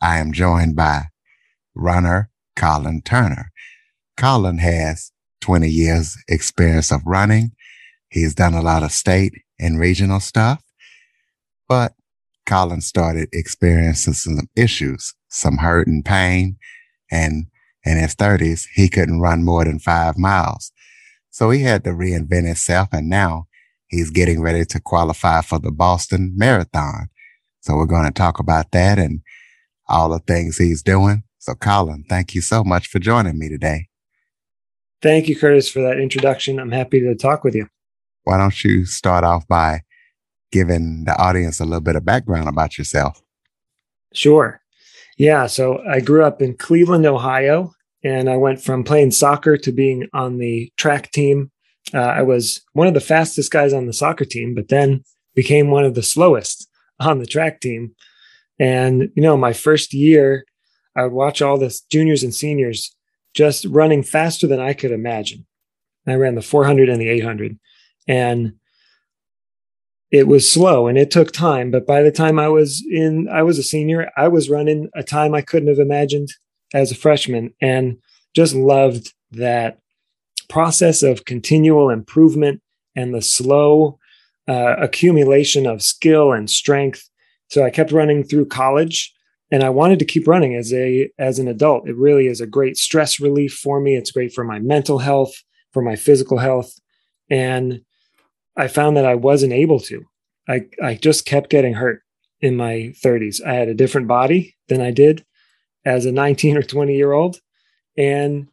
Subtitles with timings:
[0.00, 1.04] I am joined by
[1.74, 3.52] runner Colin Turner.
[4.16, 7.52] Colin has 20 years experience of running.
[8.08, 10.62] He's done a lot of state and regional stuff,
[11.68, 11.94] but
[12.46, 16.56] Colin started experiencing some issues, some hurt and pain.
[17.10, 17.46] And
[17.84, 20.72] in his thirties, he couldn't run more than five miles.
[21.30, 22.88] So he had to reinvent himself.
[22.92, 23.46] And now
[23.86, 27.08] he's getting ready to qualify for the Boston Marathon.
[27.60, 29.20] So we're going to talk about that and
[29.90, 31.22] all the things he's doing.
[31.38, 33.88] So Colin, thank you so much for joining me today.
[35.02, 36.58] Thank you, Curtis, for that introduction.
[36.58, 37.66] I'm happy to talk with you.
[38.24, 39.80] Why don't you start off by
[40.52, 43.22] giving the audience a little bit of background about yourself?
[44.12, 44.60] Sure.
[45.16, 45.46] Yeah.
[45.46, 50.08] So I grew up in Cleveland, Ohio, and I went from playing soccer to being
[50.12, 51.50] on the track team.
[51.94, 55.02] Uh, I was one of the fastest guys on the soccer team, but then
[55.34, 57.94] became one of the slowest on the track team.
[58.60, 60.44] And, you know, my first year,
[60.94, 62.94] I would watch all the juniors and seniors
[63.34, 65.46] just running faster than I could imagine.
[66.06, 67.58] I ran the 400 and the 800.
[68.06, 68.54] And
[70.10, 71.70] it was slow and it took time.
[71.70, 75.02] But by the time I was in, I was a senior, I was running a
[75.02, 76.28] time I couldn't have imagined
[76.74, 77.96] as a freshman and
[78.34, 79.78] just loved that
[80.48, 82.60] process of continual improvement
[82.96, 83.98] and the slow
[84.48, 87.09] uh, accumulation of skill and strength
[87.50, 89.12] so I kept running through college
[89.50, 91.88] and I wanted to keep running as a as an adult.
[91.88, 93.96] It really is a great stress relief for me.
[93.96, 95.34] It's great for my mental health,
[95.72, 96.72] for my physical health.
[97.28, 97.82] And
[98.56, 100.04] I found that I wasn't able to.
[100.48, 102.02] I, I just kept getting hurt
[102.40, 103.44] in my 30s.
[103.44, 105.24] I had a different body than I did
[105.84, 107.38] as a 19 or 20 year old.
[107.96, 108.48] And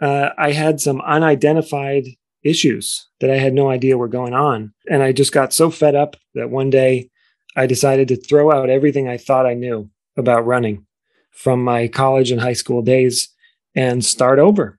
[0.00, 2.04] uh, I had some unidentified
[2.42, 4.72] issues that I had no idea were going on.
[4.88, 7.10] And I just got so fed up that one day
[7.56, 10.86] I decided to throw out everything I thought I knew about running
[11.30, 13.28] from my college and high school days
[13.74, 14.78] and start over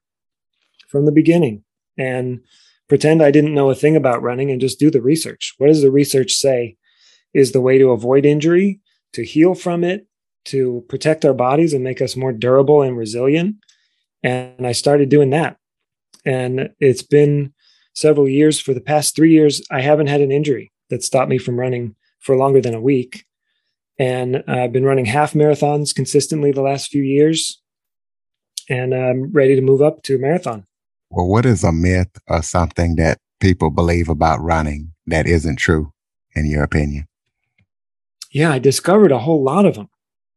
[0.87, 1.63] from the beginning
[1.97, 2.41] and
[2.87, 5.55] pretend I didn't know a thing about running and just do the research.
[5.57, 6.77] What does the research say
[7.33, 8.81] is the way to avoid injury,
[9.13, 10.07] to heal from it,
[10.45, 13.55] to protect our bodies and make us more durable and resilient?
[14.23, 15.57] And I started doing that.
[16.25, 17.53] And it's been
[17.93, 18.59] several years.
[18.59, 21.95] For the past three years, I haven't had an injury that stopped me from running
[22.21, 23.25] for longer than a week.
[23.99, 27.61] And I've been running half marathons consistently the last few years.
[28.69, 30.65] And I'm ready to move up to a marathon.
[31.09, 35.91] Well, what is a myth or something that people believe about running that isn't true,
[36.33, 37.07] in your opinion?
[38.31, 39.89] Yeah, I discovered a whole lot of them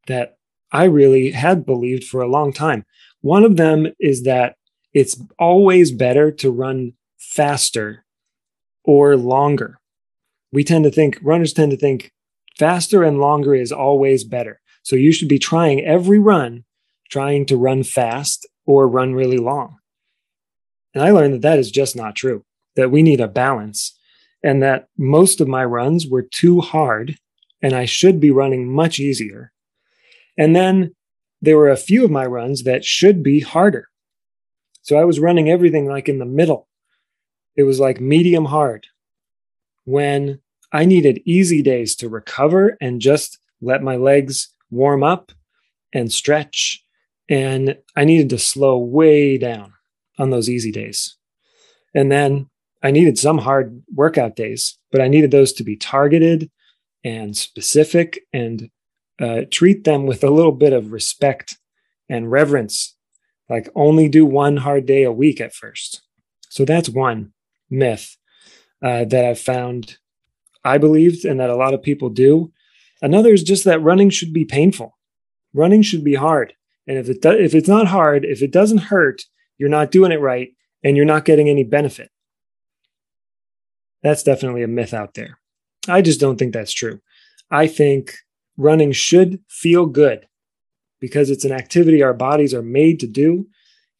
[0.08, 0.36] that
[0.72, 2.84] I really had believed for a long time.
[3.20, 4.56] One of them is that
[4.92, 8.04] it's always better to run faster
[8.84, 9.78] or longer
[10.54, 12.12] we tend to think, runners tend to think
[12.56, 14.60] faster and longer is always better.
[14.84, 16.64] So you should be trying every run,
[17.10, 19.78] trying to run fast or run really long.
[20.94, 22.44] And I learned that that is just not true,
[22.76, 23.98] that we need a balance,
[24.44, 27.16] and that most of my runs were too hard,
[27.60, 29.50] and I should be running much easier.
[30.38, 30.94] And then
[31.42, 33.88] there were a few of my runs that should be harder.
[34.82, 36.68] So I was running everything like in the middle.
[37.56, 38.86] It was like medium hard
[39.84, 40.40] when
[40.74, 45.30] I needed easy days to recover and just let my legs warm up
[45.92, 46.84] and stretch.
[47.28, 49.72] And I needed to slow way down
[50.18, 51.16] on those easy days.
[51.94, 52.50] And then
[52.82, 56.50] I needed some hard workout days, but I needed those to be targeted
[57.04, 58.68] and specific and
[59.20, 61.56] uh, treat them with a little bit of respect
[62.08, 62.96] and reverence.
[63.48, 66.02] Like only do one hard day a week at first.
[66.48, 67.32] So that's one
[67.70, 68.16] myth
[68.82, 69.98] uh, that I've found
[70.64, 72.52] I believed and that a lot of people do.
[73.02, 74.96] Another is just that running should be painful.
[75.52, 76.54] Running should be hard.
[76.86, 79.22] And if it do, if it's not hard, if it doesn't hurt,
[79.58, 80.52] you're not doing it right
[80.82, 82.10] and you're not getting any benefit.
[84.02, 85.38] That's definitely a myth out there.
[85.88, 87.00] I just don't think that's true.
[87.50, 88.16] I think
[88.56, 90.26] running should feel good
[91.00, 93.46] because it's an activity our bodies are made to do.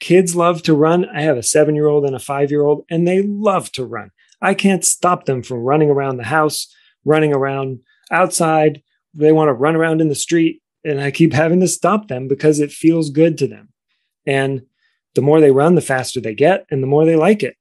[0.01, 1.07] Kids love to run.
[1.09, 3.85] I have a seven year old and a five year old, and they love to
[3.85, 4.11] run.
[4.45, 6.73] I can't stop them from running around the house,
[7.05, 7.81] running around
[8.11, 8.83] outside.
[9.15, 10.61] They want to run around in the street.
[10.85, 13.71] and I keep having to stop them because it feels good to them.
[14.27, 14.63] And
[15.15, 17.57] the more they run, the faster they get and the more they like it.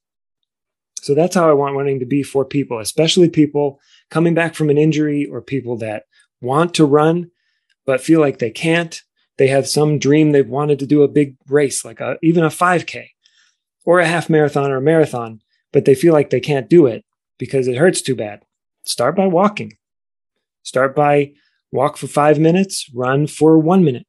[1.01, 4.69] So that's how I want running to be for people, especially people coming back from
[4.69, 6.03] an injury or people that
[6.41, 7.31] want to run
[7.85, 9.01] but feel like they can't.
[9.38, 12.50] They have some dream they've wanted to do a big race, like a, even a
[12.50, 13.07] 5K
[13.85, 15.41] or a half marathon or a marathon,
[15.74, 17.04] but they feel like they can't do it
[17.38, 18.46] because it hurts too bad.
[18.86, 19.74] Start by walking.
[20.62, 21.34] Start by
[21.72, 24.08] walk for five minutes, run for one minute,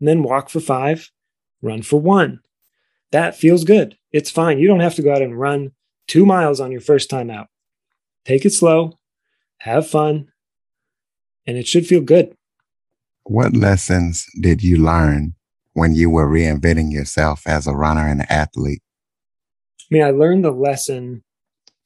[0.00, 1.10] and then walk for five,
[1.60, 2.40] run for one.
[3.10, 3.98] That feels good.
[4.12, 4.58] It's fine.
[4.58, 5.72] You don't have to go out and run
[6.06, 7.48] two miles on your first time out.
[8.24, 8.98] Take it slow,
[9.58, 10.28] have fun,
[11.46, 12.34] and it should feel good.
[13.24, 15.34] What lessons did you learn
[15.72, 18.82] when you were reinventing yourself as a runner and athlete?
[19.90, 21.22] I mean, I learned the lesson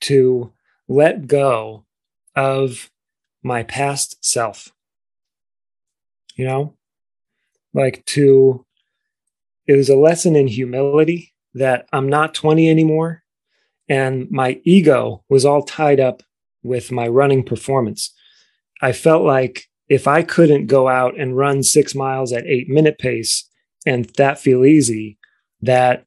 [0.02, 0.52] to
[0.88, 1.84] let go
[2.34, 2.90] of
[3.42, 4.72] my past self.
[6.34, 6.74] You know,
[7.74, 8.64] like to,
[9.66, 13.22] it was a lesson in humility that I'm not 20 anymore.
[13.88, 16.22] And my ego was all tied up
[16.62, 18.14] with my running performance.
[18.80, 22.98] I felt like if I couldn't go out and run six miles at eight minute
[22.98, 23.48] pace
[23.84, 25.18] and that feel easy,
[25.62, 26.06] that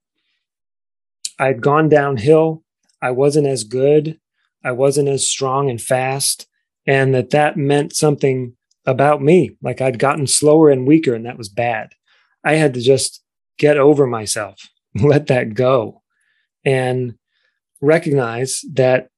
[1.44, 2.64] I'd gone downhill.
[3.02, 4.18] I wasn't as good.
[4.64, 6.48] I wasn't as strong and fast.
[6.86, 8.56] And that that meant something
[8.86, 9.58] about me.
[9.62, 11.94] Like I'd gotten slower and weaker, and that was bad.
[12.46, 13.22] I had to just
[13.58, 16.02] get over myself, let that go,
[16.64, 17.16] and
[17.82, 19.10] recognize that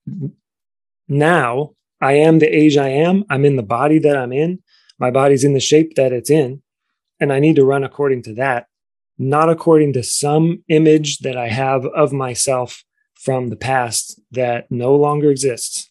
[1.07, 1.71] now
[2.01, 3.23] I am the age I am.
[3.29, 4.63] I'm in the body that I'm in.
[4.97, 6.63] My body's in the shape that it's in.
[7.19, 8.67] And I need to run according to that,
[9.17, 12.83] not according to some image that I have of myself
[13.13, 15.89] from the past that no longer exists.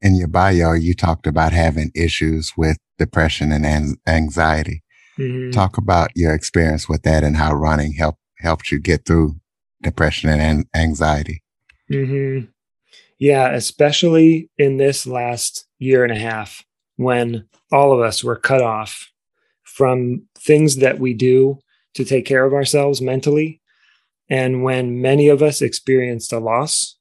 [0.00, 4.82] In your bio, you talked about having issues with depression and anxiety.
[5.18, 5.50] Mm-hmm.
[5.50, 9.36] Talk about your experience with that and how running helped helped you get through
[9.82, 11.42] depression and anxiety.
[11.90, 12.46] Mm-hmm.
[13.18, 16.64] Yeah, especially in this last year and a half
[16.96, 19.10] when all of us were cut off
[19.74, 21.58] from things that we do
[21.94, 23.60] to take care of ourselves mentally.
[24.30, 26.96] And when many of us experienced a loss,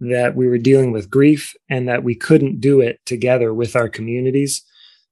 [0.00, 3.88] that we were dealing with grief and that we couldn't do it together with our
[3.88, 4.62] communities,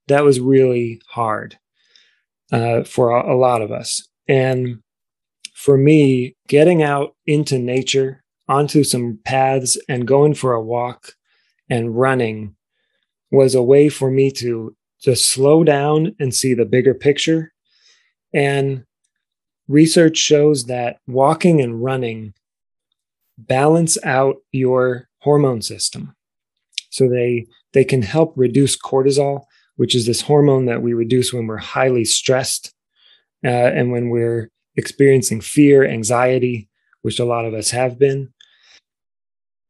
[0.07, 1.59] that was really hard
[2.53, 4.07] uh, for a, a lot of us.
[4.29, 4.83] And
[5.55, 11.13] for me, getting out into nature onto some paths and going for a walk
[11.69, 12.55] and running
[13.33, 17.53] was a way for me to just slow down and see the bigger picture.
[18.33, 18.85] And
[19.69, 22.35] research shows that walking and running
[23.39, 26.15] balance out your hormone system.
[26.91, 29.45] So they they can help reduce cortisol,
[29.77, 32.73] which is this hormone that we reduce when we're highly stressed
[33.45, 36.69] uh, and when we're experiencing fear, anxiety,
[37.03, 38.33] which a lot of us have been.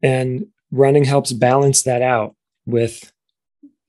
[0.03, 3.13] And running helps balance that out with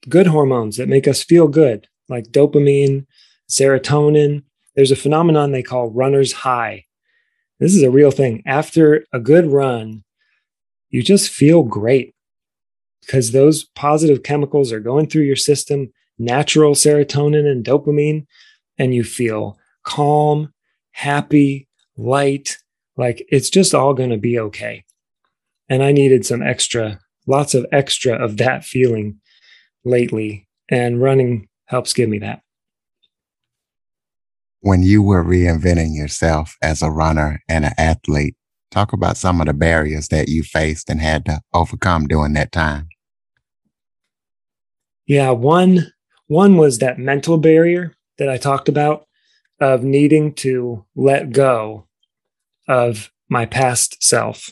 [0.10, 3.06] good hormones that make us feel good, like dopamine,
[3.50, 4.44] serotonin.
[4.76, 6.86] There's a phenomenon they call runner's high.
[7.60, 8.44] This is a real thing.
[8.46, 10.04] After a good run,
[10.90, 12.14] you just feel great
[13.02, 18.26] because those positive chemicals are going through your system, natural serotonin and dopamine,
[18.78, 20.54] and you feel calm,
[20.92, 22.58] happy, light,
[22.96, 24.84] like it's just all going to be okay.
[25.70, 29.20] And I needed some extra, lots of extra of that feeling
[29.84, 30.48] lately.
[30.70, 32.42] And running helps give me that.
[34.62, 38.36] When you were reinventing yourself as a runner and an athlete,
[38.72, 42.52] talk about some of the barriers that you faced and had to overcome during that
[42.52, 42.90] time.
[45.06, 45.94] Yeah, one
[46.28, 49.06] one was that mental barrier that I talked about
[49.60, 51.88] of needing to let go
[52.68, 54.50] of my past self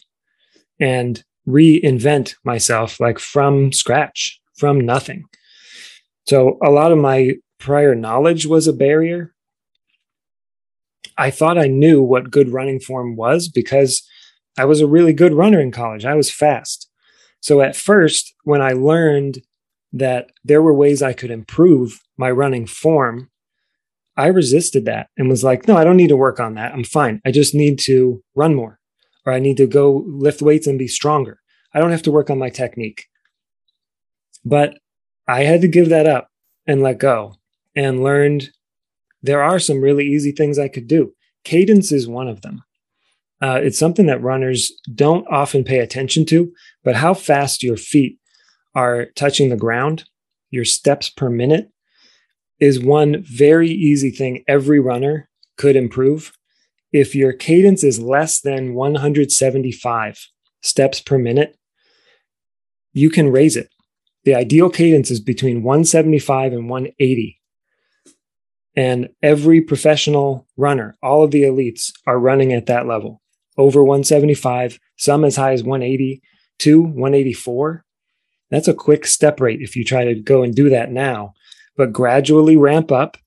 [0.80, 5.26] and reinvent myself like from scratch, from nothing.
[6.28, 9.34] So a lot of my prior knowledge was a barrier.
[11.18, 14.06] I thought I knew what good running form was because
[14.58, 16.06] I was a really good runner in college.
[16.06, 16.90] I was fast.
[17.42, 19.40] So at first, when I learned
[19.94, 23.30] that there were ways I could improve my running form,
[24.18, 26.74] I resisted that and was like, no, I don't need to work on that.
[26.74, 27.22] I'm fine.
[27.26, 28.80] I just need to run more
[29.26, 31.40] or I need to go lift weights and be stronger.
[31.74, 33.06] I don't have to work on my technique.
[34.46, 34.78] But
[35.28, 36.30] I had to give that up
[36.68, 37.36] and let go
[37.76, 38.52] and learned
[39.22, 41.14] there are some really easy things I could do.
[41.44, 42.64] Cadence is one of them.
[43.42, 48.20] Uh, it's something that runners don't often pay attention to, but how fast your feet
[48.76, 50.06] are touching the ground
[50.56, 51.70] your steps per minute,
[52.60, 56.32] is one very easy thing every runner could improve.
[56.92, 60.28] If your cadence is less than 175
[60.62, 61.58] steps per minute,
[62.94, 63.70] you can raise it.
[64.26, 67.40] The ideal cadence is between 175 and 180.
[68.76, 73.22] And every professional runner, all of the elites are running at that level
[73.58, 76.22] over 175, some as high as 180
[76.60, 77.86] to 184.
[78.52, 81.34] That's a quick step rate if you try to go and do that now,
[81.78, 83.18] but gradually ramp up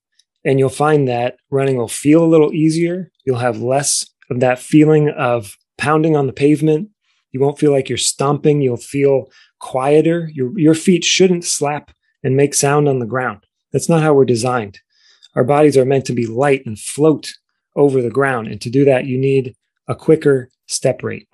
[0.45, 3.11] and you'll find that running will feel a little easier.
[3.25, 6.91] You'll have less of that feeling of pounding on the pavement.
[7.33, 8.61] You won't feel like you're stomping.
[8.61, 10.31] You'll feel quieter.
[10.33, 13.41] Your, your feet shouldn't slap and make sound on the ground.
[13.73, 14.81] That's not how we're designed.
[15.35, 17.33] Our bodies are meant to be light and float
[17.77, 18.49] over the ground.
[18.49, 19.55] And to do that, you need
[19.87, 21.29] a quicker step rate.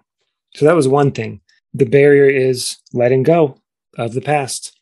[0.55, 1.41] So that was one thing.
[1.73, 3.61] The barrier is letting go
[3.97, 4.79] of the past.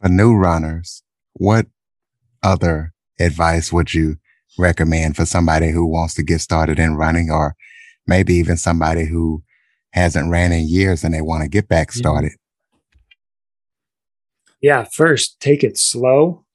[0.00, 1.02] For new runners,
[1.34, 1.66] what
[2.42, 4.16] other advice would you
[4.58, 7.56] recommend for somebody who wants to get started in running or
[8.06, 9.42] maybe even somebody who
[9.92, 11.98] hasn't ran in years and they want to get back mm-hmm.
[11.98, 12.32] started?
[14.64, 16.46] Yeah, first, take it slow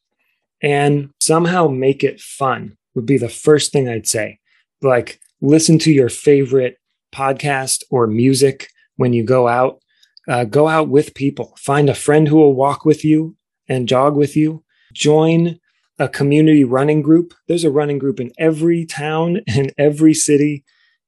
[0.64, 4.40] and somehow make it fun would be the first thing I'd say.
[4.82, 6.78] Like, listen to your favorite
[7.14, 9.80] podcast or music when you go out.
[10.28, 11.54] Uh, go out with people.
[11.60, 13.36] Find a friend who will walk with you
[13.68, 14.64] and jog with you.
[14.92, 15.60] Join
[16.00, 17.36] a community running group.
[17.48, 20.64] There's a running group in every town and every city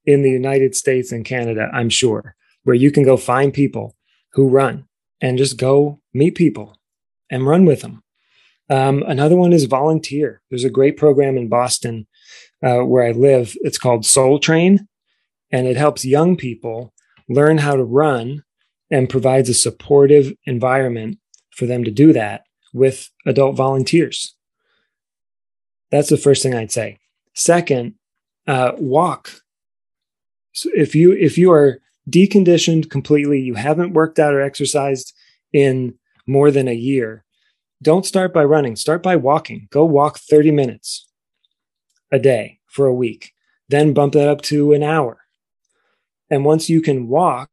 [0.05, 3.95] in the United States and Canada, I'm sure, where you can go find people
[4.33, 4.85] who run
[5.19, 6.77] and just go meet people
[7.31, 8.03] and run with them.
[8.69, 10.41] Um, another one is volunteer.
[10.49, 12.05] There's a great program in Boston
[12.61, 13.57] uh, where I live.
[13.61, 14.87] It's called Sole Train,
[15.51, 16.93] and it helps young people
[17.27, 18.43] learn how to run
[18.91, 21.17] and provides a supportive environment
[21.49, 24.35] for them to do that with adult volunteers.
[25.89, 26.99] That's the first thing I'd say.
[27.33, 27.95] Second,
[28.47, 29.41] uh, walk.
[30.53, 35.13] So if you if you are deconditioned completely, you haven't worked out or exercised
[35.53, 35.95] in
[36.31, 37.23] more than a year,
[37.81, 39.67] don't start by running, start by walking.
[39.71, 41.07] Go walk 30 minutes
[42.11, 43.33] a day for a week,
[43.69, 45.19] then bump that up to an hour.
[46.29, 47.49] And once you can walk,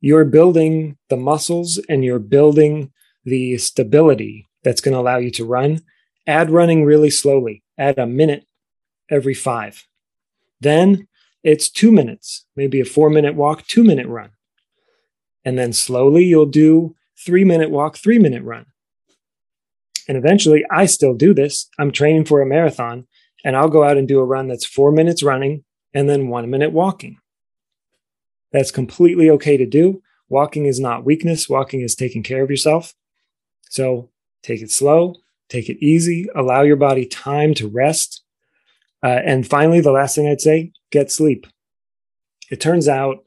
[0.00, 2.92] you're building the muscles and you're building
[3.24, 5.80] the stability that's going to allow you to run.
[6.26, 8.46] Add running really slowly, add a minute
[9.10, 9.86] every five.
[10.60, 11.08] Then
[11.42, 14.30] it's two minutes, maybe a four minute walk, two minute run.
[15.44, 18.66] And then slowly you'll do three minute walk, three minute run.
[20.08, 21.68] And eventually, I still do this.
[21.78, 23.06] I'm training for a marathon,
[23.44, 26.50] and I'll go out and do a run that's four minutes running and then one
[26.50, 27.18] minute walking.
[28.52, 30.02] That's completely okay to do.
[30.28, 32.94] Walking is not weakness, walking is taking care of yourself.
[33.68, 34.10] So
[34.42, 35.16] take it slow,
[35.48, 38.22] take it easy, allow your body time to rest.
[39.02, 41.46] Uh, and finally, the last thing I'd say get sleep.
[42.50, 43.24] It turns out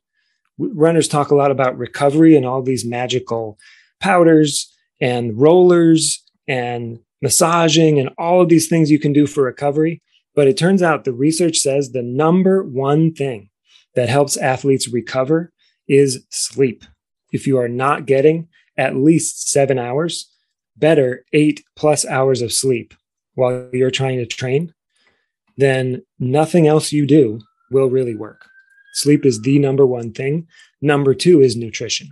[0.57, 3.57] runners talk a lot about recovery and all these magical
[4.03, 4.69] powders
[4.99, 10.01] and rollers and massaging and all of these things you can do for recovery.
[10.35, 13.49] But it turns out the research says the number one thing
[13.95, 15.53] that helps athletes recover
[15.87, 16.83] is sleep.
[17.31, 20.29] If you are not getting at least seven hours,
[20.75, 22.93] better eight plus hours of sleep
[23.35, 24.73] while you're trying to train,
[25.55, 27.39] then nothing else you do
[27.71, 28.49] will really work.
[28.95, 30.45] Sleep is the number one thing.
[30.81, 32.09] Number two is nutrition.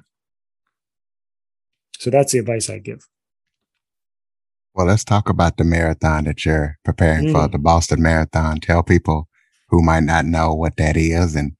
[2.01, 3.08] So that's the advice I give.
[4.74, 7.31] Well, let's talk about the marathon that you're preparing mm.
[7.31, 8.60] for, the Boston Marathon.
[8.60, 9.29] Tell people
[9.70, 11.51] who might not know what that is and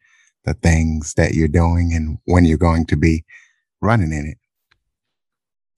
[0.44, 3.24] the things that you're doing and when you're going to be
[3.82, 4.40] running in it.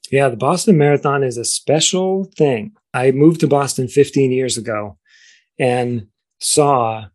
[0.09, 2.71] Yeah, the Boston Marathon is a special thing.
[2.93, 4.97] I moved to Boston 15 years ago
[5.59, 6.07] and
[6.39, 7.07] saw,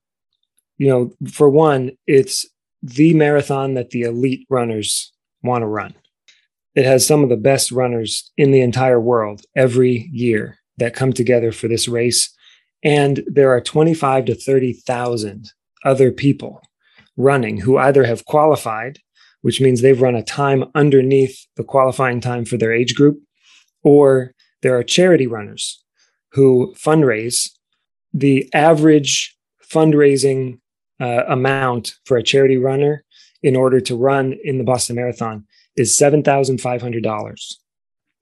[0.76, 2.44] you know, for one, it's
[2.82, 5.94] the marathon that the elite runners want to run.
[6.78, 11.12] It has some of the best runners in the entire world every year that come
[11.12, 12.32] together for this race.
[12.84, 15.50] And there are 25 to 30,000
[15.84, 16.62] other people
[17.16, 19.00] running who either have qualified,
[19.40, 23.18] which means they've run a time underneath the qualifying time for their age group,
[23.82, 24.32] or
[24.62, 25.82] there are charity runners
[26.34, 27.50] who fundraise.
[28.14, 29.36] The average
[29.68, 30.60] fundraising
[31.00, 33.02] uh, amount for a charity runner
[33.42, 35.44] in order to run in the Boston Marathon
[35.78, 37.54] is $7,500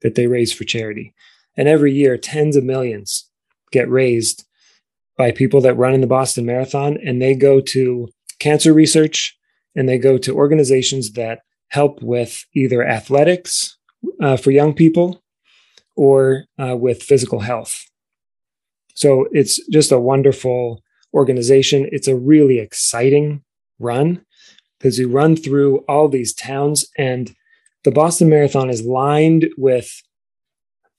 [0.01, 1.13] that they raise for charity.
[1.55, 3.29] And every year, tens of millions
[3.71, 4.45] get raised
[5.17, 8.07] by people that run in the Boston Marathon, and they go to
[8.39, 9.35] cancer research
[9.75, 13.77] and they go to organizations that help with either athletics
[14.21, 15.21] uh, for young people
[15.95, 17.83] or uh, with physical health.
[18.93, 20.81] So it's just a wonderful
[21.13, 21.89] organization.
[21.91, 23.43] It's a really exciting
[23.79, 24.23] run
[24.79, 27.35] because you run through all these towns, and
[27.87, 30.03] the Boston Marathon is lined with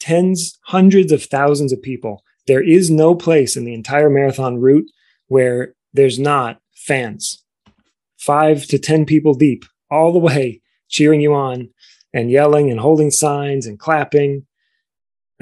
[0.01, 2.25] tens, hundreds of thousands of people.
[2.47, 4.91] There is no place in the entire marathon route
[5.27, 7.45] where there's not fans,
[8.17, 11.69] five to 10 people deep, all the way cheering you on
[12.15, 14.47] and yelling and holding signs and clapping.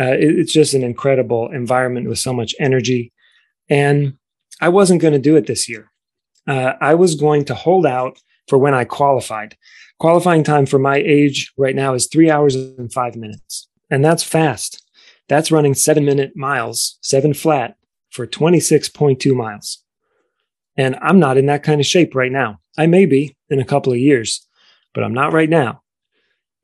[0.01, 3.13] Uh, it, it's just an incredible environment with so much energy.
[3.69, 4.15] And
[4.61, 5.93] I wasn't going to do it this year.
[6.45, 9.57] Uh, I was going to hold out for when I qualified.
[9.99, 13.69] Qualifying time for my age right now is three hours and five minutes.
[13.91, 14.83] And that's fast.
[15.29, 17.77] That's running seven minute miles, seven flat
[18.11, 19.83] for 26.2 miles.
[20.77, 22.61] And I'm not in that kind of shape right now.
[22.77, 24.47] I may be in a couple of years,
[24.95, 25.83] but I'm not right now.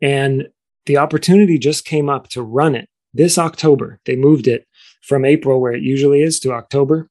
[0.01, 0.49] And
[0.87, 4.01] the opportunity just came up to run it this October.
[4.05, 4.67] They moved it
[5.03, 7.09] from April, where it usually is, to October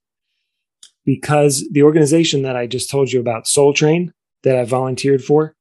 [1.06, 5.56] because the organization that I just told you about, Sole Train, that I volunteered for,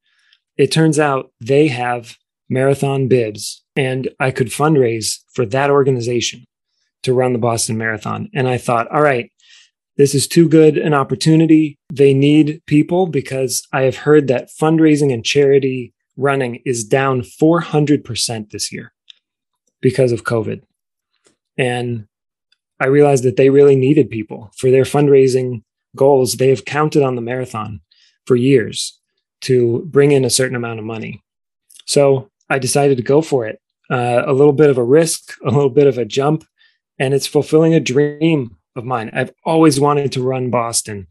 [0.57, 2.17] it turns out they have
[2.49, 6.45] marathon bibs and I could fundraise for that organization
[7.03, 8.29] to run the Boston Marathon.
[8.35, 9.31] And I thought, all right,
[9.97, 11.79] this is too good an opportunity.
[11.93, 18.51] They need people because I have heard that fundraising and charity running is down 400%
[18.51, 18.93] this year
[19.81, 20.63] because of COVID.
[21.57, 22.07] And
[22.79, 25.63] I realized that they really needed people for their fundraising
[25.97, 26.35] goals.
[26.35, 27.81] They have counted on the marathon
[28.27, 28.99] for years
[29.43, 31.23] to bring in a certain amount of money.
[31.87, 33.61] So I decided to go for it.
[33.91, 36.45] Uh, a little bit of a risk, a little bit of a jump,
[36.99, 39.11] and it's fulfilling a dream of mine.
[39.13, 41.09] I've always wanted to run Boston,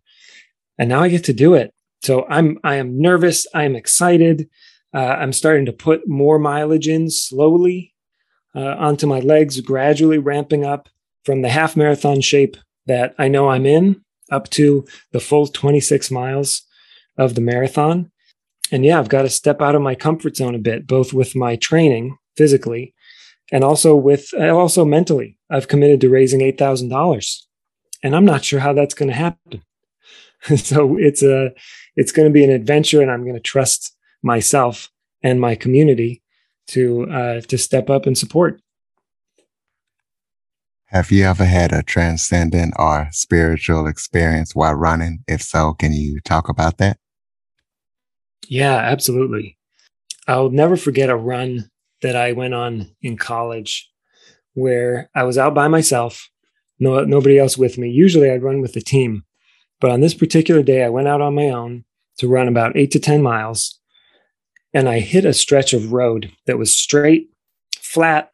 [0.78, 1.74] and now I get to do it.
[2.02, 3.46] So I'm I am nervous.
[3.54, 4.50] I am excited.
[4.94, 7.94] Uh, I'm starting to put more mileage in slowly
[8.56, 10.90] uh, onto my legs, gradually ramping up
[11.26, 16.10] from the half marathon shape that I know I'm in up to the full 26
[16.12, 16.64] miles
[17.20, 18.10] of the marathon.
[18.72, 21.36] And yeah, I've got to step out of my comfort zone a bit, both with
[21.36, 22.94] my training physically
[23.52, 25.38] and also with also mentally.
[25.50, 27.44] I've committed to raising $8,000
[28.04, 29.64] and I'm not sure how that's going to happen.
[30.56, 31.52] so it's a
[31.96, 34.90] it's going to be an adventure and I'm going to trust myself
[35.22, 36.22] and my community
[36.68, 38.62] to uh, to step up and support.
[40.86, 45.24] Have you ever had a transcendent or spiritual experience while running?
[45.28, 46.98] If so, can you talk about that?
[48.50, 49.58] Yeah, absolutely.
[50.28, 51.70] I'll never forget a run
[52.02, 53.90] that I went on in college
[54.54, 56.30] where I was out by myself,
[56.80, 57.90] no nobody else with me.
[57.90, 59.24] Usually I'd run with the team,
[59.80, 61.86] but on this particular day I went out on my own
[62.18, 63.80] to run about 8 to 10 miles
[64.74, 67.30] and I hit a stretch of road that was straight,
[67.78, 68.32] flat,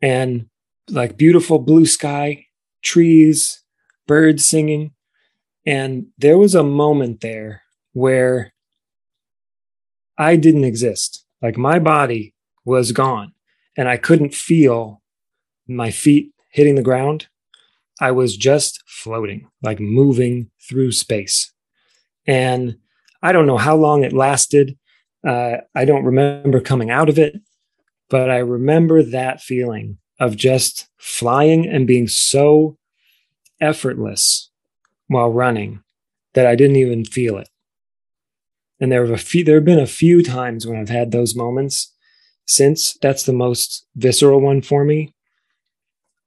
[0.00, 0.46] and
[0.88, 2.46] like beautiful blue sky,
[2.82, 3.62] trees,
[4.06, 4.92] birds singing.
[5.66, 8.52] And there was a moment there where
[10.18, 11.24] I didn't exist.
[11.40, 13.32] Like my body was gone
[13.76, 15.00] and I couldn't feel
[15.68, 17.28] my feet hitting the ground.
[18.00, 21.52] I was just floating, like moving through space.
[22.26, 22.76] And
[23.22, 24.76] I don't know how long it lasted.
[25.26, 27.40] Uh, I don't remember coming out of it,
[28.08, 32.76] but I remember that feeling of just flying and being so
[33.60, 34.50] effortless
[35.06, 35.82] while running
[36.34, 37.48] that I didn't even feel it.
[38.80, 41.34] And there have a few, there have been a few times when I've had those
[41.34, 41.94] moments
[42.46, 42.96] since.
[43.02, 45.14] That's the most visceral one for me.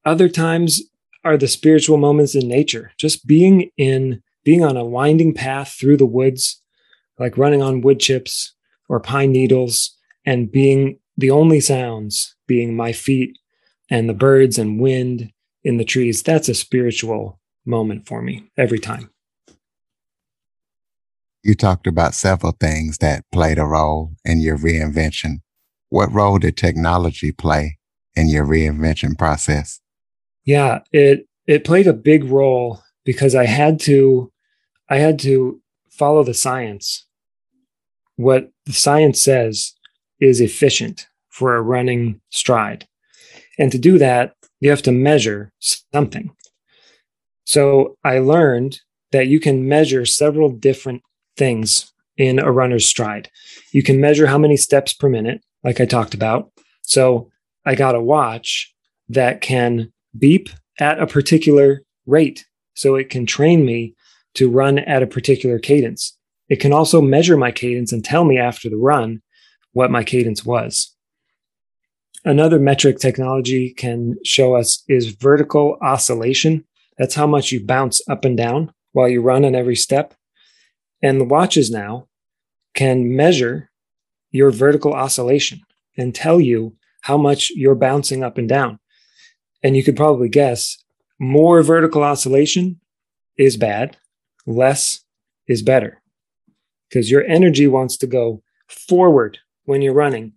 [0.05, 0.81] Other times
[1.23, 5.97] are the spiritual moments in nature, just being in, being on a winding path through
[5.97, 6.61] the woods,
[7.19, 8.55] like running on wood chips
[8.89, 13.37] or pine needles, and being the only sounds being my feet
[13.89, 15.31] and the birds and wind
[15.63, 16.23] in the trees.
[16.23, 19.10] That's a spiritual moment for me every time.
[21.43, 25.41] You talked about several things that played a role in your reinvention.
[25.89, 27.79] What role did technology play
[28.15, 29.79] in your reinvention process?
[30.45, 34.31] Yeah, it it played a big role because I had to
[34.89, 37.05] I had to follow the science.
[38.15, 39.73] What the science says
[40.19, 42.87] is efficient for a running stride.
[43.57, 46.31] And to do that, you have to measure something.
[47.45, 51.01] So I learned that you can measure several different
[51.37, 53.29] things in a runner's stride.
[53.71, 56.51] You can measure how many steps per minute, like I talked about.
[56.83, 57.29] So
[57.65, 58.73] I got a watch
[59.09, 62.45] that can beep at a particular rate.
[62.73, 63.95] So it can train me
[64.35, 66.17] to run at a particular cadence.
[66.49, 69.21] It can also measure my cadence and tell me after the run
[69.73, 70.95] what my cadence was.
[72.23, 76.65] Another metric technology can show us is vertical oscillation.
[76.97, 80.13] That's how much you bounce up and down while you run on every step.
[81.01, 82.07] And the watches now
[82.73, 83.69] can measure
[84.31, 85.61] your vertical oscillation
[85.97, 88.79] and tell you how much you're bouncing up and down.
[89.63, 90.77] And you could probably guess
[91.19, 92.79] more vertical oscillation
[93.37, 93.97] is bad,
[94.45, 95.01] less
[95.47, 96.01] is better.
[96.89, 100.33] Because your energy wants to go forward when you're running,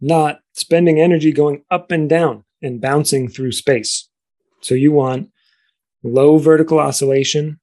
[0.00, 4.08] not spending energy going up and down and bouncing through space.
[4.60, 5.30] So you want
[6.02, 7.60] low vertical oscillation.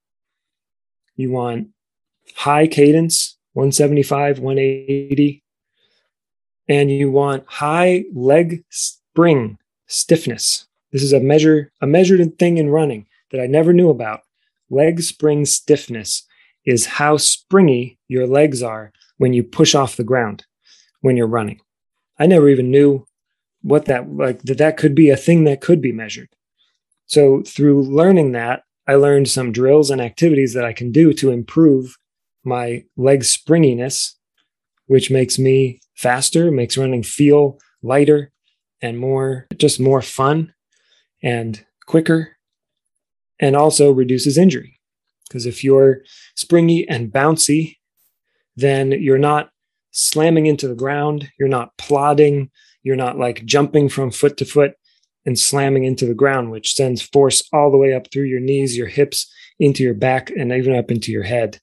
[1.16, 1.70] You want
[2.36, 5.44] high cadence, 175, 180.
[6.70, 10.68] And you want high leg spring stiffness.
[10.92, 14.22] This is a measure, a measured thing in running that I never knew about.
[14.70, 16.24] Leg spring stiffness
[16.66, 20.46] is how springy your legs are when you push off the ground
[21.02, 21.62] when you're running.
[22.20, 23.06] I never even knew
[23.62, 26.30] what that like that that could be a thing that could be measured.
[27.06, 31.32] So through learning that, I learned some drills and activities that I can do to
[31.32, 31.98] improve
[32.48, 34.18] my leg springiness,
[34.88, 38.32] which makes me faster, makes running feel lighter
[38.82, 40.54] and more just more fun
[41.22, 42.38] and quicker
[43.40, 44.80] and also reduces injury.
[45.28, 46.02] Because if you're
[46.36, 47.78] springy and bouncy,
[48.56, 49.50] then you're not
[49.92, 52.50] slamming into the ground, you're not plodding,
[52.84, 54.74] you're not like jumping from foot to foot
[55.26, 58.78] and slamming into the ground, which sends force all the way up through your knees,
[58.78, 61.60] your hips, into your back, and even up into your head.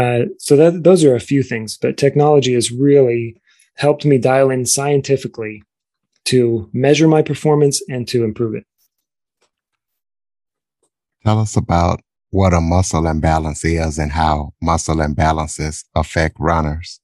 [0.00, 3.36] Uh, so that, those are a few things, but technology has really
[3.76, 5.62] helped me dial in scientifically
[6.24, 8.64] to measure my performance and to improve it.
[11.22, 17.00] Tell us about what a muscle imbalance is and how muscle imbalances affect runners.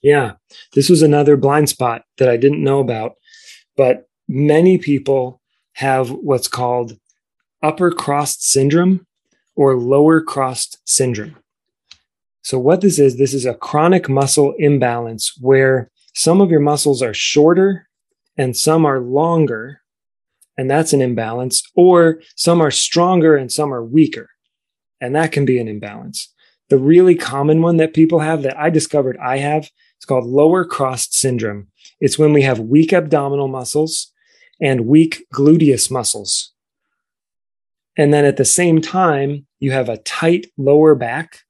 [0.00, 0.32] Yeah,
[0.72, 3.12] this was another blind spot that I didn't know about,
[3.76, 5.42] but many people
[5.74, 6.98] have what's called
[7.62, 9.06] upper crossed syndrome
[9.56, 11.36] or lower crossed syndrome.
[12.42, 17.02] So, what this is, this is a chronic muscle imbalance where some of your muscles
[17.02, 17.88] are shorter
[18.36, 19.80] and some are longer,
[20.56, 24.28] and that's an imbalance, or some are stronger and some are weaker,
[25.00, 26.32] and that can be an imbalance.
[26.68, 29.70] The really common one that people have that I discovered I have
[30.04, 31.68] it's called lower crossed syndrome.
[31.98, 34.12] It's when we have weak abdominal muscles
[34.60, 36.52] and weak gluteus muscles.
[37.96, 41.40] And then at the same time, you have a tight lower back,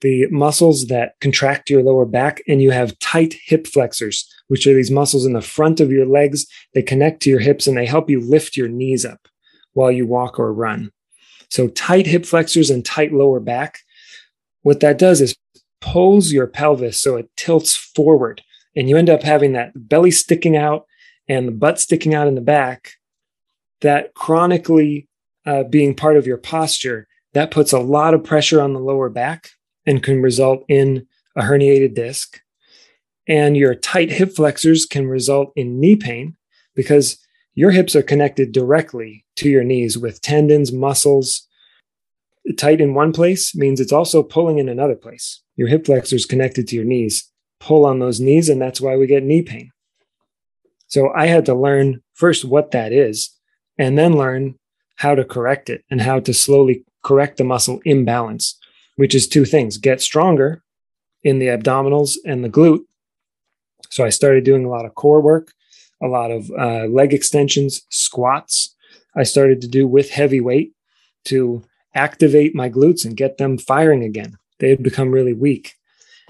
[0.00, 4.74] the muscles that contract your lower back, and you have tight hip flexors, which are
[4.74, 6.46] these muscles in the front of your legs.
[6.74, 9.26] They connect to your hips and they help you lift your knees up
[9.72, 10.92] while you walk or run.
[11.50, 13.80] So, tight hip flexors and tight lower back.
[14.62, 15.34] What that does is
[15.80, 18.42] pulls your pelvis so it tilts forward
[18.76, 20.86] and you end up having that belly sticking out
[21.28, 22.92] and the butt sticking out in the back
[23.80, 25.07] that chronically
[25.48, 29.08] uh, being part of your posture that puts a lot of pressure on the lower
[29.08, 29.50] back
[29.86, 31.06] and can result in
[31.36, 32.40] a herniated disc
[33.26, 36.36] and your tight hip flexors can result in knee pain
[36.74, 37.18] because
[37.54, 41.46] your hips are connected directly to your knees with tendons muscles
[42.56, 46.68] tight in one place means it's also pulling in another place your hip flexors connected
[46.68, 47.30] to your knees.
[47.58, 49.72] Pull on those knees, and that's why we get knee pain.
[50.86, 53.36] So I had to learn first what that is,
[53.76, 54.54] and then learn
[54.98, 58.58] how to correct it and how to slowly correct the muscle imbalance,
[58.96, 60.62] which is two things get stronger
[61.22, 62.84] in the abdominals and the glute.
[63.90, 65.52] So I started doing a lot of core work,
[66.02, 68.74] a lot of uh, leg extensions, squats.
[69.16, 70.72] I started to do with heavy weight
[71.24, 75.74] to activate my glutes and get them firing again they had become really weak.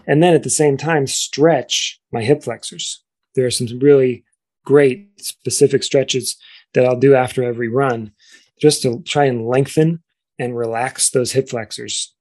[0.07, 3.03] And then at the same time, stretch my hip flexors.
[3.35, 4.25] There are some really
[4.65, 6.37] great specific stretches
[6.75, 8.13] that I'll do after every run
[8.61, 10.03] just to try and lengthen
[10.39, 12.15] and relax those hip flexors.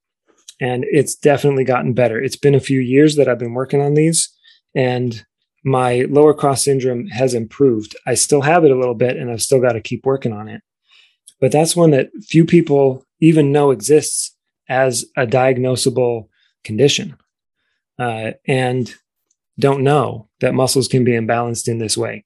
[0.59, 2.19] And it's definitely gotten better.
[2.19, 4.29] It's been a few years that I've been working on these,
[4.73, 5.23] and
[5.63, 7.95] my lower cross syndrome has improved.
[8.05, 10.47] I still have it a little bit, and I've still got to keep working on
[10.47, 10.61] it.
[11.39, 14.35] But that's one that few people even know exists
[14.69, 16.27] as a diagnosable
[16.63, 17.17] condition
[17.99, 18.93] uh, and
[19.59, 22.23] don't know that muscles can be imbalanced in this way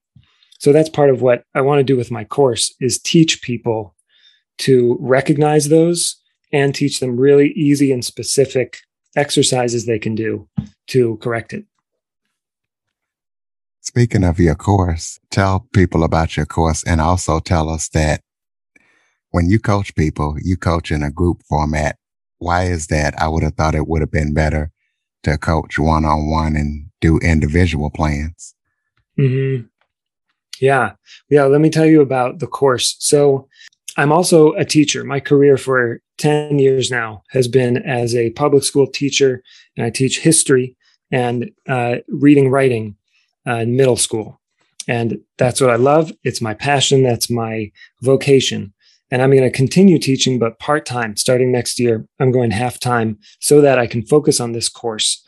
[0.60, 3.96] so that's part of what i want to do with my course is teach people
[4.62, 6.18] to recognize those
[6.52, 8.80] and teach them really easy and specific
[9.16, 10.48] exercises they can do
[10.88, 11.66] to correct it
[13.84, 18.22] Speaking of your course, tell people about your course and also tell us that
[19.32, 21.98] when you coach people, you coach in a group format
[22.42, 23.14] why is that?
[23.22, 24.72] I would have thought it would have been better
[25.24, 28.56] to coach one on one and do individual plans.
[29.18, 29.68] Mm-hmm.
[30.60, 30.94] Yeah.
[31.30, 31.44] Yeah.
[31.44, 32.96] Let me tell you about the course.
[32.98, 33.48] So
[33.98, 35.04] I'm also a teacher.
[35.04, 39.44] My career for 10 years now has been as a public school teacher,
[39.76, 40.78] and I teach history
[41.12, 42.96] and uh, reading, writing
[43.46, 44.40] uh, in middle school.
[44.88, 46.12] And that's what I love.
[46.24, 47.04] It's my passion.
[47.04, 48.74] That's my vocation.
[49.12, 52.06] And I'm going to continue teaching, but part time starting next year.
[52.20, 55.24] I'm going half time so that I can focus on this course.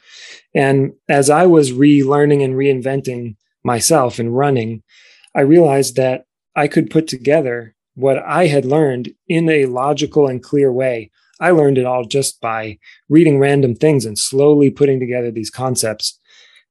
[0.55, 4.83] And as I was relearning and reinventing myself and running,
[5.35, 10.41] I realized that I could put together what I had learned in a logical and
[10.41, 11.11] clear way.
[11.39, 12.79] I learned it all just by
[13.09, 16.19] reading random things and slowly putting together these concepts.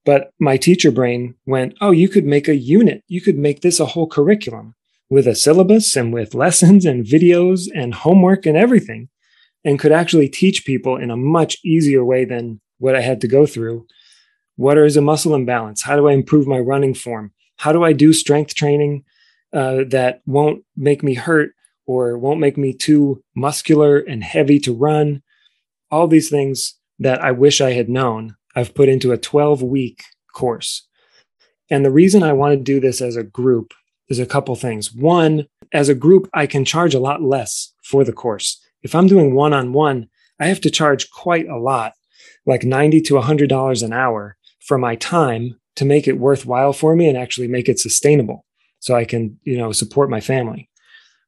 [0.04, 3.04] But my teacher brain went, Oh, you could make a unit.
[3.06, 4.74] You could make this a whole curriculum
[5.08, 9.08] with a syllabus and with lessons and videos and homework and everything,
[9.64, 13.28] and could actually teach people in a much easier way than what I had to
[13.28, 13.87] go through.
[14.56, 15.82] What is a muscle imbalance?
[15.82, 17.32] How do I improve my running form?
[17.58, 19.04] How do I do strength training
[19.52, 21.54] uh, that won't make me hurt
[21.86, 25.22] or won't make me too muscular and heavy to run?
[25.90, 30.02] All these things that I wish I had known, I've put into a 12 week
[30.32, 30.86] course.
[31.70, 33.72] And the reason I want to do this as a group
[34.08, 34.92] is a couple things.
[34.92, 38.60] One, as a group, I can charge a lot less for the course.
[38.82, 41.92] If I'm doing one on one, I have to charge quite a lot,
[42.46, 47.08] like 90 to $100 an hour for my time to make it worthwhile for me
[47.08, 48.44] and actually make it sustainable
[48.83, 50.68] so I can, you know, support my family.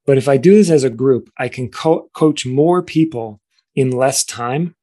[0.06, 3.40] But if I do this as a group, I can co- coach more people
[3.76, 4.74] in less time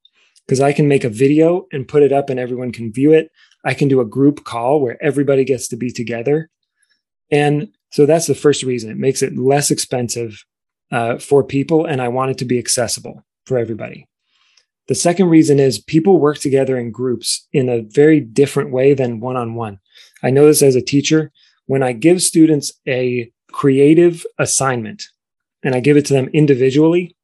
[0.45, 3.29] because I can make a video and put it up and everyone can view it.
[3.65, 6.49] I can do a group call where everybody gets to be together.
[7.29, 8.89] And so that's the first reason.
[8.89, 10.41] It makes it less expensive
[10.93, 14.07] uh, for people, and I want it to be accessible for everybody.
[14.87, 19.19] The second reason is people work together in groups in a very different way than
[19.19, 19.79] one on one.
[20.23, 21.31] I know this as a teacher.
[21.71, 25.03] When I give students a creative assignment
[25.63, 27.15] and I give it to them individually,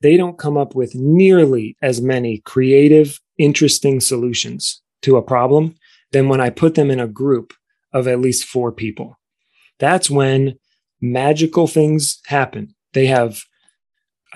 [0.00, 5.74] they don't come up with nearly as many creative, interesting solutions to a problem
[6.12, 7.52] than when I put them in a group
[7.92, 9.18] of at least four people.
[9.80, 10.56] That's when
[11.00, 12.76] magical things happen.
[12.92, 13.42] They have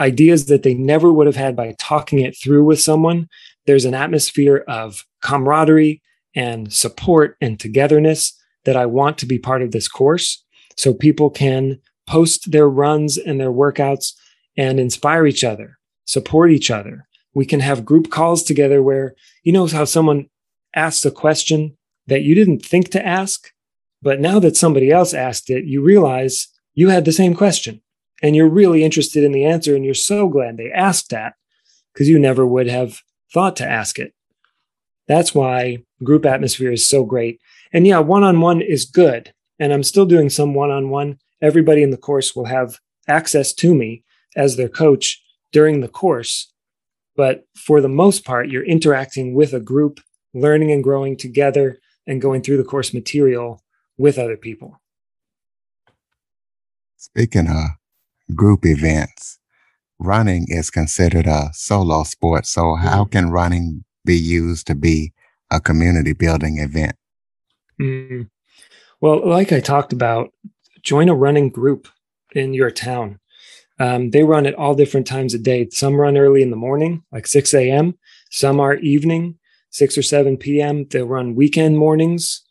[0.00, 3.28] ideas that they never would have had by talking it through with someone.
[3.66, 6.02] There's an atmosphere of camaraderie
[6.34, 10.44] and support and togetherness that I want to be part of this course
[10.76, 14.12] so people can post their runs and their workouts
[14.56, 17.06] and inspire each other, support each other.
[17.34, 20.28] We can have group calls together where, you know, how someone
[20.74, 23.50] asks a question that you didn't think to ask,
[24.02, 27.80] but now that somebody else asked it, you realize you had the same question
[28.22, 31.34] and you're really interested in the answer and you're so glad they asked that
[31.92, 33.00] because you never would have
[33.32, 34.12] thought to ask it.
[35.08, 37.40] That's why group atmosphere is so great.
[37.72, 39.32] And yeah, one on one is good.
[39.58, 41.18] And I'm still doing some one on one.
[41.40, 44.04] Everybody in the course will have access to me
[44.36, 46.52] as their coach during the course.
[47.16, 50.00] But for the most part, you're interacting with a group,
[50.32, 53.62] learning and growing together, and going through the course material
[53.96, 54.80] with other people.
[56.96, 59.38] Speaking of group events,
[59.98, 62.46] running is considered a solo sport.
[62.46, 63.10] So, how mm-hmm.
[63.10, 65.12] can running be used to be
[65.50, 66.96] a community building event?
[67.80, 68.28] Mm.
[69.00, 70.32] Well, like I talked about,
[70.82, 71.88] join a running group
[72.34, 73.18] in your town.
[73.78, 75.68] Um, they run at all different times of day.
[75.70, 77.98] Some run early in the morning, like 6 a.m.,
[78.30, 79.38] some are evening,
[79.70, 80.86] 6 or 7 p.m.
[80.88, 82.42] They'll run weekend mornings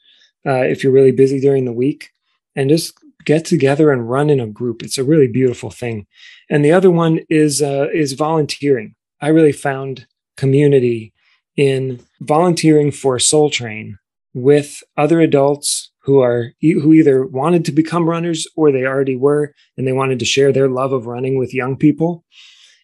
[0.45, 2.09] uh, if you're really busy during the week.
[2.55, 2.93] And just
[3.25, 4.83] get together and run in a group.
[4.83, 6.05] It's a really beautiful thing.
[6.49, 8.95] And the other one is uh, is volunteering.
[9.21, 10.05] I really found
[10.37, 11.13] community
[11.55, 13.97] in volunteering for Sole Train
[14.33, 19.53] with other adults who are who either wanted to become runners or they already were
[19.77, 22.23] and they wanted to share their love of running with young people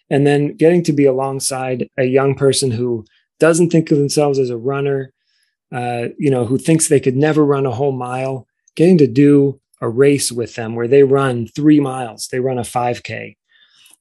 [0.10, 3.06] and then getting to be alongside a young person who
[3.40, 5.14] doesn't think of themselves as a runner
[5.74, 9.60] uh, you know who thinks they could never run a whole mile getting to do
[9.82, 13.36] a race with them where they run three miles they run a 5k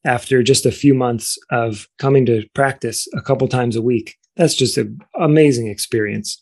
[0.05, 4.55] after just a few months of coming to practice a couple times a week that's
[4.55, 6.41] just an amazing experience.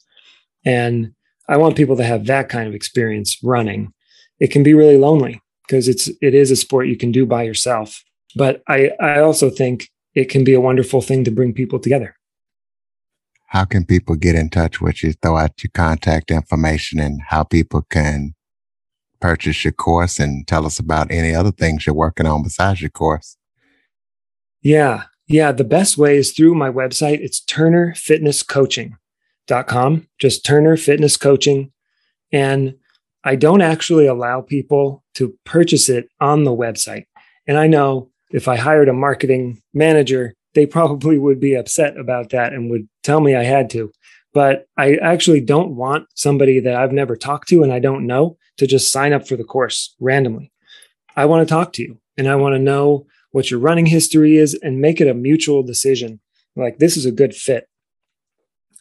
[0.65, 1.13] And
[1.49, 3.93] I want people to have that kind of experience running.
[4.41, 7.43] It can be really lonely because it's it is a sport you can do by
[7.43, 8.03] yourself.
[8.37, 12.17] But I, I also think it can be a wonderful thing to bring people together.
[13.49, 15.13] How can people get in touch with you?
[15.13, 18.35] Throw out your contact information and how people can
[19.21, 22.91] purchase your course and tell us about any other things you're working on besides your
[22.91, 23.37] course.
[24.61, 25.05] Yeah.
[25.27, 27.21] Yeah, the best way is through my website.
[27.21, 27.41] It's
[29.49, 30.09] turnerfitnesscoaching.com.
[30.19, 31.73] Just Turner Fitness Coaching.
[32.33, 32.75] And
[33.23, 37.07] I don't actually allow people to purchase it on the website.
[37.47, 42.31] And I know if I hired a marketing manager, they probably would be upset about
[42.31, 43.93] that and would tell me I had to.
[44.33, 48.37] But I actually don't want somebody that I've never talked to and I don't know
[48.57, 50.51] to just sign up for the course randomly.
[51.15, 54.37] I want to talk to you and I want to know what your running history
[54.37, 56.21] is and make it a mutual decision.
[56.57, 57.69] Like, this is a good fit.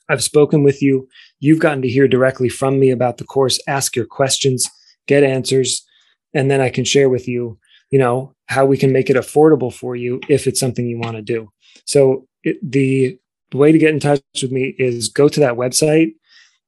[0.09, 1.07] I've spoken with you.
[1.39, 4.69] You've gotten to hear directly from me about the course, ask your questions,
[5.07, 5.85] get answers,
[6.33, 7.57] and then I can share with you,
[7.89, 11.15] you know, how we can make it affordable for you if it's something you want
[11.15, 11.49] to do.
[11.85, 13.17] So it, the
[13.53, 16.13] way to get in touch with me is go to that website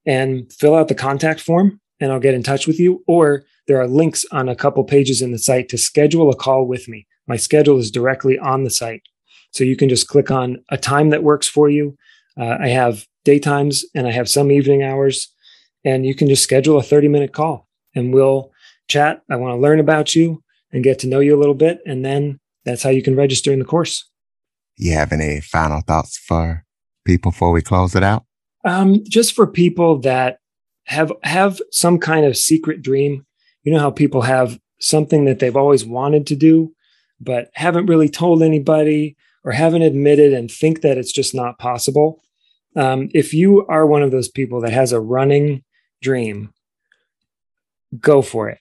[0.06, 3.04] and fill out the contact form and I'll get in touch with you.
[3.08, 6.66] Or there are links on a couple pages in the site to schedule a call
[6.68, 7.08] with me.
[7.28, 9.02] My schedule is directly on the site.
[9.52, 11.98] So you can just click on a time that works for you.
[12.38, 15.34] Uh, I have daytimes and I have some evening hours,
[15.84, 18.52] and you can just schedule a 30 minute call and we'll
[18.88, 19.22] chat.
[19.30, 21.80] I want to learn about you and get to know you a little bit.
[21.86, 24.10] And then that's how you can register in the course.
[24.78, 26.66] You have any final thoughts for
[27.06, 28.26] people before we close it out?
[28.66, 30.40] Um, just for people that
[30.86, 33.26] have have some kind of secret dream.
[33.64, 36.74] You know how people have something that they've always wanted to do,
[37.20, 42.22] but haven't really told anybody or haven't admitted and think that it's just not possible.
[42.76, 45.64] Um, if you are one of those people that has a running
[46.02, 46.54] dream,
[48.00, 48.60] go for it.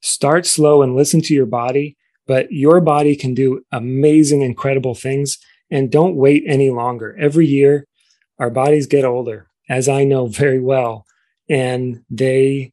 [0.00, 5.38] Start slow and listen to your body, but your body can do amazing, incredible things.
[5.70, 7.16] And don't wait any longer.
[7.18, 7.86] Every year,
[8.40, 11.06] our bodies get older, as I know very well,
[11.48, 12.72] and they